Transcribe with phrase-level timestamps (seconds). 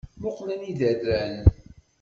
[0.21, 1.35] Muqel anida i rran.